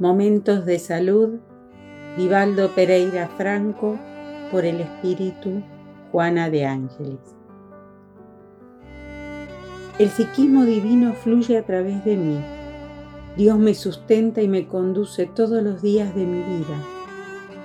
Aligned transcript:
Momentos 0.00 0.64
de 0.64 0.78
salud, 0.78 1.40
Divaldo 2.16 2.74
Pereira 2.74 3.28
Franco, 3.36 3.98
por 4.50 4.64
el 4.64 4.80
Espíritu, 4.80 5.62
Juana 6.10 6.48
de 6.48 6.64
Ángeles. 6.64 7.18
El 9.98 10.08
psiquismo 10.08 10.64
divino 10.64 11.12
fluye 11.12 11.58
a 11.58 11.66
través 11.66 12.02
de 12.06 12.16
mí. 12.16 12.40
Dios 13.36 13.58
me 13.58 13.74
sustenta 13.74 14.40
y 14.40 14.48
me 14.48 14.66
conduce 14.66 15.26
todos 15.26 15.62
los 15.62 15.82
días 15.82 16.14
de 16.14 16.24
mi 16.24 16.38
vida. 16.38 16.82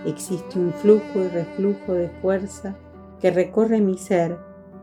Existe 0.05 0.59
un 0.59 0.73
flujo 0.73 1.23
y 1.23 1.29
reflujo 1.29 1.93
de 1.93 2.09
fuerza 2.21 2.75
que 3.21 3.31
recorre 3.31 3.79
mi 3.79 3.97
ser 3.97 4.35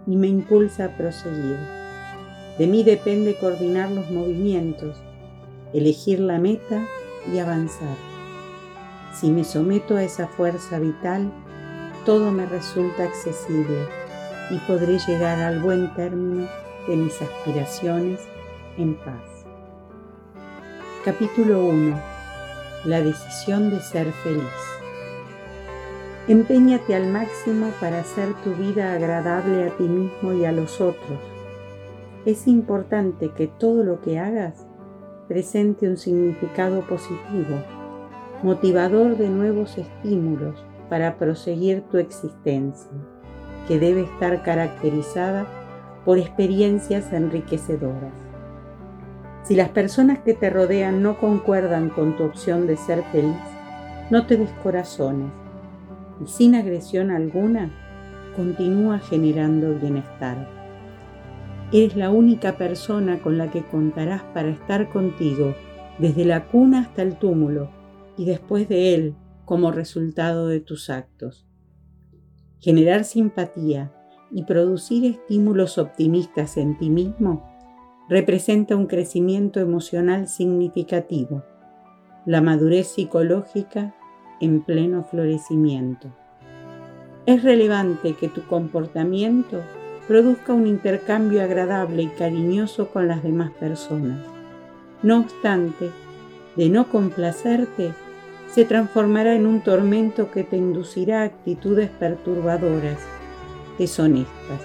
y 0.07 0.16
me 0.16 0.29
impulsa 0.29 0.86
a 0.86 0.96
proseguir. 0.96 1.58
De 2.58 2.66
mí 2.66 2.82
depende 2.82 3.36
coordinar 3.39 3.90
los 3.90 4.11
movimientos, 4.11 4.96
elegir 5.75 6.18
la 6.18 6.39
meta 6.39 6.89
y 7.31 7.39
avanzar. 7.39 7.96
Si 9.12 9.30
me 9.30 9.44
someto 9.44 9.96
a 9.96 10.03
esa 10.03 10.26
fuerza 10.26 10.79
vital, 10.79 11.30
todo 12.04 12.32
me 12.32 12.46
resulta 12.46 13.04
accesible 13.04 13.86
y 14.50 14.58
podré 14.67 14.99
llegar 14.99 15.39
al 15.39 15.61
buen 15.61 15.94
término 15.94 16.49
de 16.89 16.96
mis 16.96 17.21
aspiraciones 17.21 18.21
en 18.77 18.94
paz. 18.96 19.46
Capítulo 21.04 21.64
1. 21.64 22.00
La 22.85 23.00
decisión 23.00 23.71
de 23.71 23.80
ser 23.80 24.11
feliz. 24.25 24.43
Empeñate 26.29 26.94
al 26.94 27.08
máximo 27.08 27.71
para 27.80 28.00
hacer 28.00 28.32
tu 28.44 28.54
vida 28.54 28.93
agradable 28.93 29.64
a 29.64 29.77
ti 29.77 29.85
mismo 29.85 30.32
y 30.32 30.44
a 30.44 30.52
los 30.52 30.80
otros. 30.80 31.18
Es 32.25 32.47
importante 32.47 33.30
que 33.30 33.48
todo 33.48 33.83
lo 33.83 34.00
que 34.00 34.19
hagas 34.20 34.66
presente 35.33 35.89
un 35.89 35.97
significado 35.97 36.83
positivo, 36.83 37.56
motivador 38.42 39.16
de 39.16 39.30
nuevos 39.30 39.78
estímulos 39.78 40.62
para 40.91 41.16
proseguir 41.16 41.80
tu 41.91 41.97
existencia, 41.97 42.91
que 43.66 43.78
debe 43.78 44.02
estar 44.02 44.42
caracterizada 44.42 45.47
por 46.05 46.19
experiencias 46.19 47.11
enriquecedoras. 47.14 48.12
Si 49.44 49.55
las 49.55 49.70
personas 49.70 50.19
que 50.19 50.34
te 50.34 50.50
rodean 50.50 51.02
no 51.02 51.19
concuerdan 51.19 51.89
con 51.89 52.14
tu 52.19 52.24
opción 52.24 52.67
de 52.67 52.77
ser 52.77 53.02
feliz, 53.05 53.33
no 54.11 54.27
te 54.27 54.36
descorazones 54.36 55.33
y 56.22 56.28
sin 56.28 56.55
agresión 56.56 57.11
alguna, 57.11 57.70
continúa 58.36 58.98
generando 58.98 59.78
bienestar. 59.78 60.61
Eres 61.72 61.96
la 61.96 62.10
única 62.10 62.58
persona 62.58 63.20
con 63.20 63.38
la 63.38 63.50
que 63.50 63.64
contarás 63.64 64.22
para 64.34 64.50
estar 64.50 64.90
contigo 64.90 65.54
desde 65.98 66.26
la 66.26 66.46
cuna 66.48 66.80
hasta 66.80 67.00
el 67.00 67.16
túmulo 67.16 67.70
y 68.18 68.26
después 68.26 68.68
de 68.68 68.94
él 68.94 69.14
como 69.46 69.72
resultado 69.72 70.48
de 70.48 70.60
tus 70.60 70.90
actos. 70.90 71.46
Generar 72.60 73.04
simpatía 73.04 73.90
y 74.30 74.44
producir 74.44 75.04
estímulos 75.06 75.78
optimistas 75.78 76.58
en 76.58 76.76
ti 76.76 76.90
mismo 76.90 77.50
representa 78.06 78.76
un 78.76 78.86
crecimiento 78.86 79.58
emocional 79.58 80.28
significativo, 80.28 81.42
la 82.26 82.42
madurez 82.42 82.88
psicológica 82.88 83.94
en 84.40 84.62
pleno 84.62 85.04
florecimiento. 85.04 86.14
Es 87.24 87.42
relevante 87.42 88.14
que 88.14 88.28
tu 88.28 88.42
comportamiento 88.46 89.62
produzca 90.12 90.52
un 90.52 90.66
intercambio 90.66 91.42
agradable 91.42 92.02
y 92.02 92.08
cariñoso 92.08 92.91
con 92.91 93.08
las 93.08 93.22
demás 93.22 93.50
personas. 93.52 94.18
No 95.02 95.20
obstante, 95.20 95.88
de 96.55 96.68
no 96.68 96.91
complacerte, 96.91 97.94
se 98.50 98.66
transformará 98.66 99.34
en 99.34 99.46
un 99.46 99.62
tormento 99.62 100.30
que 100.30 100.45
te 100.45 100.58
inducirá 100.58 101.23
a 101.23 101.24
actitudes 101.24 101.89
perturbadoras 101.89 102.98
deshonestas. 103.78 104.61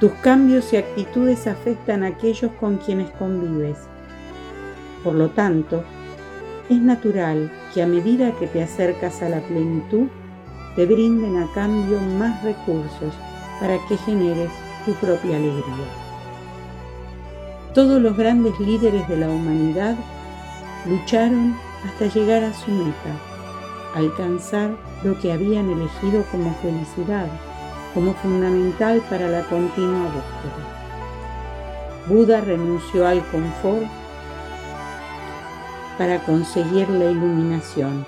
Tus 0.00 0.10
cambios 0.14 0.72
y 0.72 0.78
actitudes 0.78 1.46
afectan 1.46 2.02
a 2.02 2.08
aquellos 2.08 2.50
con 2.58 2.78
quienes 2.78 3.12
convives. 3.12 3.78
Por 5.04 5.14
lo 5.14 5.28
tanto, 5.28 5.84
es 6.68 6.80
natural 6.80 7.48
que 7.72 7.80
a 7.80 7.86
medida 7.86 8.32
que 8.40 8.48
te 8.48 8.60
acercas 8.60 9.22
a 9.22 9.28
la 9.28 9.38
plenitud, 9.42 10.08
te 10.74 10.84
brinden 10.84 11.36
a 11.36 11.46
cambio 11.54 12.00
más 12.00 12.42
recursos 12.42 13.14
para 13.60 13.78
que 13.86 13.96
generes 13.98 14.50
tu 14.84 14.92
propia 14.94 15.36
alegría. 15.36 15.86
Todos 17.74 18.00
los 18.00 18.16
grandes 18.16 18.58
líderes 18.58 19.06
de 19.08 19.16
la 19.16 19.28
humanidad 19.28 19.96
lucharon 20.86 21.56
hasta 21.84 22.06
llegar 22.06 22.44
a 22.44 22.54
su 22.54 22.70
meta, 22.70 23.12
alcanzar 23.94 24.70
lo 25.02 25.18
que 25.20 25.32
habían 25.32 25.70
elegido 25.70 26.24
como 26.30 26.54
felicidad 26.62 27.28
como 27.96 28.12
fundamental 28.12 29.02
para 29.08 29.26
la 29.26 29.40
continua 29.44 30.04
búsqueda. 30.04 30.76
Buda 32.06 32.42
renunció 32.42 33.06
al 33.06 33.26
confort 33.30 33.86
para 35.96 36.22
conseguir 36.26 36.90
la 36.90 37.10
iluminación. 37.10 38.04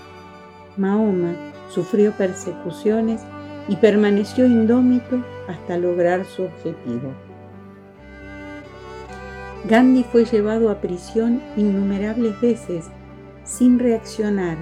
Mahoma 0.77 1.33
sufrió 1.71 2.13
persecuciones 2.13 3.23
y 3.69 3.77
permaneció 3.77 4.47
indómito 4.47 5.23
hasta 5.47 5.77
lograr 5.77 6.25
su 6.25 6.45
objetivo. 6.45 7.12
Gandhi 9.69 10.05
fue 10.05 10.25
llevado 10.25 10.71
a 10.71 10.81
prisión 10.81 11.43
innumerables 11.56 12.41
veces 12.41 12.87
sin 13.45 13.79
reaccionar, 13.79 14.56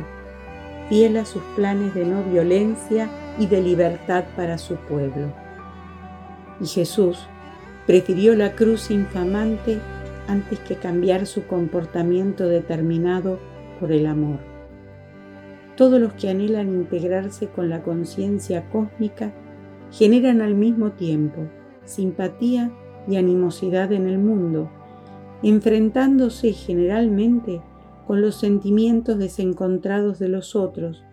fiel 0.89 1.17
a 1.17 1.25
sus 1.25 1.43
planes 1.55 1.95
de 1.95 2.05
no 2.05 2.23
violencia 2.25 3.09
y 3.39 3.47
de 3.47 3.63
libertad 3.63 4.25
para 4.35 4.59
su 4.59 4.77
pueblo. 4.77 5.33
Y 6.61 6.67
Jesús 6.67 7.27
prefirió 7.87 8.35
la 8.35 8.53
cruz 8.53 8.91
infamante 8.91 9.79
antes 10.29 10.59
que 10.61 10.77
cambiar 10.77 11.27
su 11.27 11.47
comportamiento 11.47 12.49
determinado 12.49 13.39
por 13.79 13.93
el 13.93 14.07
amor. 14.07 14.56
Todos 15.77 16.01
los 16.01 16.15
que 16.15 16.29
anhelan 16.31 16.75
integrarse 16.75 17.49
con 17.49 17.69
la 17.69 17.83
conciencia 17.83 18.69
cósmica 18.71 19.33
generan 19.91 20.41
al 20.41 20.55
mismo 20.55 20.93
tiempo 20.93 21.49
simpatía 21.85 22.73
y 23.07 23.17
animosidad 23.17 23.93
en 23.93 24.09
el 24.09 24.19
mundo, 24.19 24.71
enfrentándose 25.43 26.53
generalmente 26.53 27.61
con 28.07 28.21
los 28.21 28.35
sentimientos 28.35 29.19
desencontrados 29.19 30.19
de 30.19 30.29
los 30.29 30.57
otros 30.57 31.05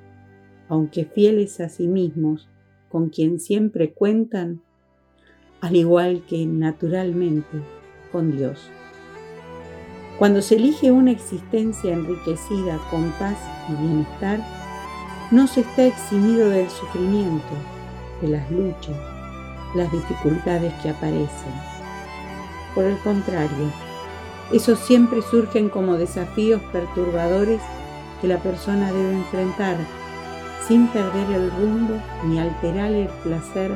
aunque 0.74 1.06
fieles 1.06 1.59
a 1.59 1.69
sí 1.69 1.88
mismos, 1.88 2.50
con 2.90 3.09
quien 3.09 3.40
siempre 3.40 3.94
cuentan, 3.94 4.62
al 5.62 5.75
igual 5.75 6.24
que 6.28 6.45
naturalmente 6.45 7.59
con 8.12 8.35
Dios. 8.35 8.59
Cuando 10.18 10.41
se 10.41 10.56
elige 10.56 10.91
una 10.91 11.12
existencia 11.12 11.91
enriquecida 11.91 12.78
con 12.91 13.12
paz 13.13 13.38
y 13.68 13.74
bienestar, 13.74 14.40
no 15.31 15.47
se 15.47 15.62
está 15.62 15.85
eximido 15.85 16.50
del 16.50 16.69
sufrimiento, 16.69 17.53
de 18.22 18.28
las 18.28 18.51
luchas, 18.51 18.96
las 19.75 19.91
dificultades 19.91 20.74
que 20.81 20.91
aparecen. 20.91 21.53
Por 22.75 22.85
el 22.85 22.97
contrario, 23.00 23.72
esos 24.51 24.78
siempre 24.79 25.22
surgen 25.24 25.69
como 25.69 25.97
desafíos 25.97 26.62
perturbadores 26.72 27.62
que 28.22 28.28
la 28.28 28.38
persona 28.38 28.91
debe 28.91 29.13
enfrentar 29.13 29.78
sin 30.68 30.88
perder 30.90 31.31
el 31.31 31.51
rumbo 31.51 31.95
ni 32.25 32.40
alterar 32.40 32.91
el 32.91 33.07
placer 33.24 33.72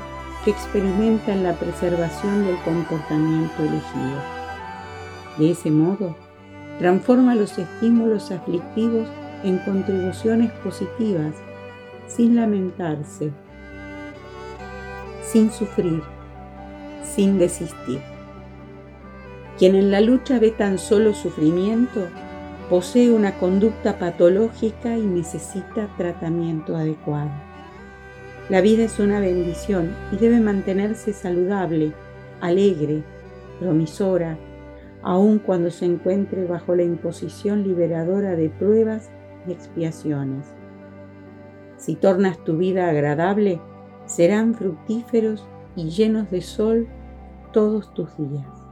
que 0.45 0.51
experimenta 0.51 1.33
en 1.33 1.43
la 1.43 1.53
preservación 1.53 2.45
del 2.45 2.57
comportamiento 2.63 3.63
elegido. 3.63 4.21
De 5.37 5.51
ese 5.51 5.71
modo, 5.71 6.15
transforma 6.79 7.35
los 7.35 7.57
estímulos 7.57 8.31
aflictivos 8.31 9.07
en 9.43 9.57
contribuciones 9.59 10.51
positivas, 10.63 11.33
sin 12.07 12.35
lamentarse, 12.35 13.31
sin 15.23 15.51
sufrir, 15.51 16.01
sin 17.03 17.37
desistir. 17.37 18.01
Quien 19.57 19.75
en 19.75 19.91
la 19.91 20.01
lucha 20.01 20.39
ve 20.39 20.51
tan 20.51 20.77
solo 20.77 21.13
sufrimiento, 21.13 22.07
posee 22.69 23.11
una 23.11 23.33
conducta 23.39 23.97
patológica 23.97 24.97
y 24.97 25.01
necesita 25.01 25.89
tratamiento 25.97 26.75
adecuado. 26.75 27.31
La 28.49 28.61
vida 28.61 28.83
es 28.83 28.99
una 28.99 29.19
bendición 29.19 29.93
y 30.11 30.17
debe 30.17 30.39
mantenerse 30.39 31.13
saludable, 31.13 31.93
alegre, 32.39 33.03
promisora, 33.59 34.37
aun 35.01 35.39
cuando 35.39 35.71
se 35.71 35.85
encuentre 35.85 36.45
bajo 36.45 36.75
la 36.75 36.83
imposición 36.83 37.63
liberadora 37.63 38.35
de 38.35 38.49
pruebas 38.49 39.09
y 39.47 39.51
expiaciones. 39.51 40.47
Si 41.77 41.95
tornas 41.95 42.43
tu 42.43 42.57
vida 42.57 42.89
agradable, 42.89 43.61
serán 44.05 44.55
fructíferos 44.55 45.47
y 45.75 45.89
llenos 45.89 46.29
de 46.31 46.41
sol 46.41 46.87
todos 47.53 47.93
tus 47.93 48.17
días. 48.17 48.66